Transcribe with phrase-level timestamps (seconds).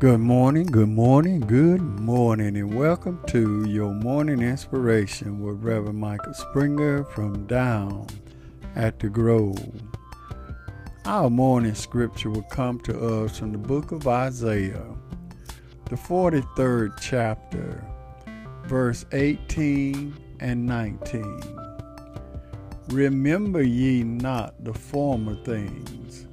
[0.00, 6.32] Good morning, good morning, good morning, and welcome to your morning inspiration with Reverend Michael
[6.32, 8.06] Springer from Down
[8.74, 9.82] at the Grove.
[11.04, 14.86] Our morning scripture will come to us from the book of Isaiah,
[15.84, 17.84] the 43rd chapter,
[18.64, 21.42] verse 18 and 19.
[22.88, 26.26] Remember ye not the former things,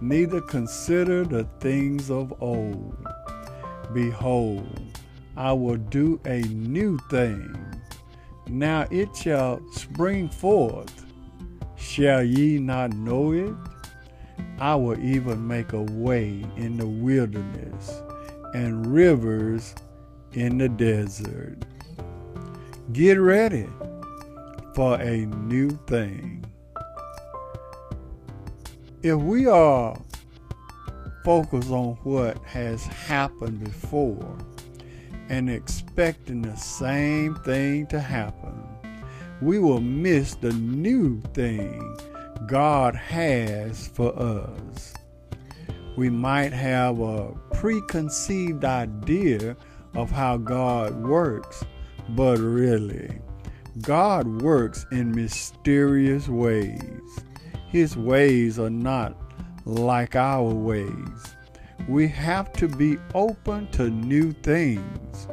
[0.00, 2.96] neither consider the things of old.
[3.92, 4.98] Behold,
[5.36, 7.54] I will do a new thing.
[8.48, 11.04] Now it shall spring forth.
[11.76, 13.54] Shall ye not know it?
[14.58, 18.02] I will even make a way in the wilderness
[18.54, 19.74] and rivers
[20.32, 21.58] in the desert.
[22.92, 23.68] Get ready
[24.74, 26.45] for a new thing.
[29.06, 29.96] If we are
[31.24, 34.36] focus on what has happened before
[35.28, 38.60] and expecting the same thing to happen,
[39.40, 41.96] we will miss the new thing
[42.48, 44.92] God has for us.
[45.96, 49.56] We might have a preconceived idea
[49.94, 51.64] of how God works,
[52.08, 53.20] but really,
[53.82, 57.20] God works in mysterious ways.
[57.76, 59.14] His ways are not
[59.66, 61.36] like our ways.
[61.86, 65.28] We have to be open to new things.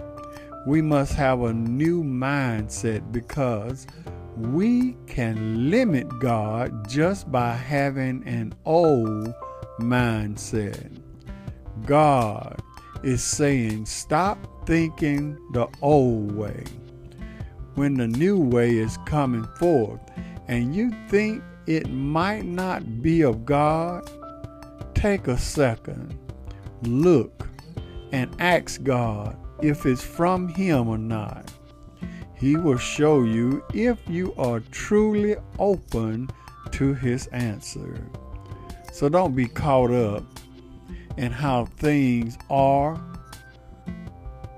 [0.68, 3.88] We must have a new mindset because
[4.36, 9.34] we can limit God just by having an old
[9.80, 11.00] mindset.
[11.86, 12.62] God
[13.04, 16.66] is saying, stop thinking the old way.
[17.76, 20.02] When the new way is coming forth
[20.48, 24.10] and you think it might not be of God,
[24.94, 26.18] take a second,
[26.84, 27.48] look,
[28.12, 31.52] and ask God if it's from Him or not.
[32.36, 36.30] He will show you if you are truly open
[36.72, 38.06] to His answer.
[38.92, 40.24] So don't be caught up
[41.18, 43.02] in how things are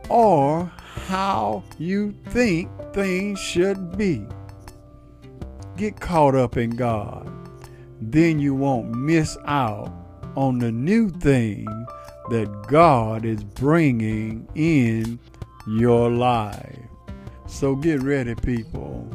[0.10, 0.72] or
[1.08, 4.26] how you think things should be.
[5.78, 7.30] Get caught up in God.
[8.00, 9.92] Then you won't miss out
[10.36, 11.66] on the new thing
[12.30, 15.20] that God is bringing in
[15.68, 16.80] your life.
[17.48, 19.10] So get ready, people.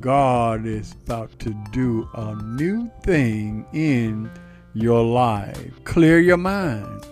[0.00, 4.30] God is about to do a new thing in
[4.74, 5.72] your life.
[5.84, 7.06] Clear your mind,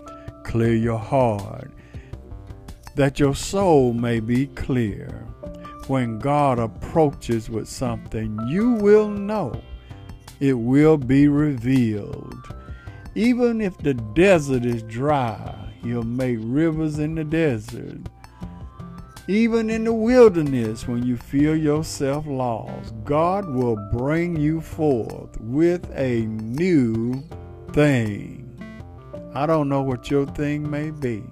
[0.45, 1.71] clear your heart,
[2.95, 5.27] that your soul may be clear.
[5.89, 9.61] When God approaches with something, you will know
[10.41, 12.35] it will be revealed.
[13.15, 18.01] Even if the desert is dry, he'll make rivers in the desert.
[19.29, 25.89] Even in the wilderness, when you feel yourself lost, God will bring you forth with
[25.95, 27.25] a new
[27.73, 28.43] thing.
[29.35, 31.23] I don't know what your thing may be,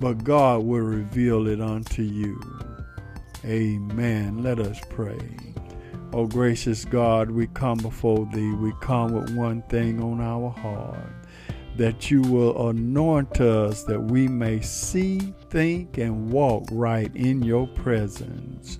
[0.00, 2.40] but God will reveal it unto you.
[3.44, 4.42] Amen.
[4.42, 5.18] Let us pray.
[6.12, 8.52] Oh, gracious God, we come before Thee.
[8.52, 11.12] We come with one thing on our heart
[11.76, 17.66] that you will anoint us that we may see, think, and walk right in your
[17.68, 18.78] presence.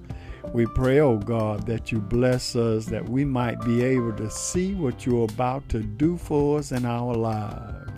[0.55, 4.75] We pray, oh God, that you bless us that we might be able to see
[4.75, 7.91] what you're about to do for us in our lives.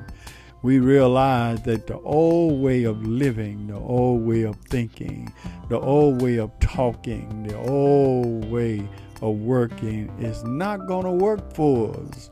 [0.62, 5.32] We realize that the old way of living, the old way of thinking,
[5.69, 8.88] the old way of talking, the old way
[9.22, 12.30] of working is not going to work for us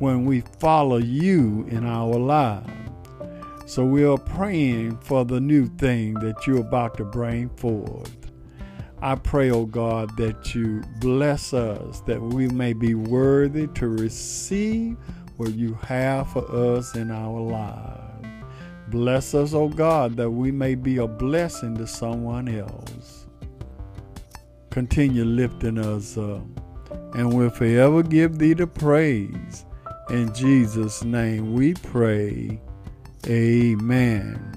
[0.00, 2.70] when we follow you in our lives.
[3.66, 8.16] So we are praying for the new thing that you're about to bring forth.
[9.00, 14.96] I pray, oh God, that you bless us, that we may be worthy to receive
[15.42, 18.44] what you have for us in our lives.
[18.90, 23.26] Bless us, oh God, that we may be a blessing to someone else.
[24.70, 26.46] Continue lifting us up,
[27.16, 29.64] and we'll forever give thee the praise.
[30.10, 32.60] In Jesus' name we pray.
[33.26, 34.54] Amen.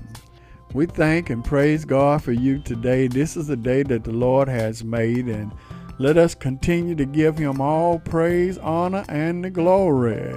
[0.73, 3.07] We thank and praise God for you today.
[3.07, 5.51] This is a day that the Lord has made, and
[5.97, 10.33] let us continue to give Him all praise, honor, and the glory.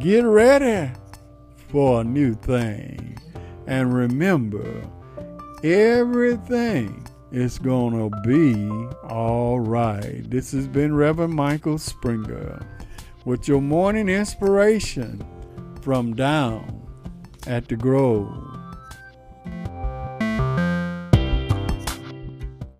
[0.00, 0.90] Get ready
[1.68, 3.18] for a new thing.
[3.66, 4.82] And remember,
[5.62, 8.68] everything is going to be
[9.06, 10.22] all right.
[10.30, 12.66] This has been Reverend Michael Springer
[13.24, 15.24] with your morning inspiration
[15.82, 16.86] from down
[17.46, 18.47] at the Grove.